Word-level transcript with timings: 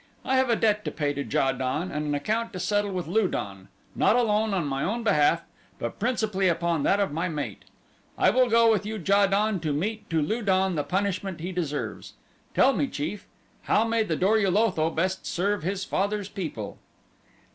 I 0.25 0.35
have 0.37 0.49
a 0.49 0.55
debt 0.55 0.83
to 0.85 0.91
pay 0.91 1.13
to 1.13 1.21
Ja 1.23 1.51
don 1.51 1.91
and 1.91 2.07
an 2.07 2.15
account 2.15 2.53
to 2.53 2.59
settle 2.59 2.89
with 2.91 3.05
Lu 3.05 3.27
don, 3.27 3.67
not 3.95 4.15
alone 4.15 4.51
on 4.51 4.65
my 4.65 4.83
own 4.83 5.03
behalf, 5.03 5.43
but 5.77 5.99
principally 5.99 6.47
upon 6.47 6.81
that 6.81 6.99
of 6.99 7.11
my 7.11 7.29
mate. 7.29 7.65
I 8.17 8.31
will 8.31 8.49
go 8.49 8.71
with 8.71 8.83
you 8.83 8.97
Ja 8.97 9.27
don 9.27 9.59
to 9.59 9.71
mete 9.71 10.09
to 10.09 10.19
Lu 10.19 10.41
don 10.41 10.73
the 10.73 10.83
punishment 10.83 11.39
he 11.39 11.51
deserves. 11.51 12.13
Tell 12.55 12.73
me, 12.73 12.87
chief, 12.87 13.27
how 13.65 13.83
may 13.85 14.01
the 14.01 14.15
Dor 14.15 14.39
ul 14.39 14.57
Otho 14.57 14.89
best 14.89 15.27
serve 15.27 15.61
his 15.61 15.85
father's 15.85 16.29
people?" 16.29 16.79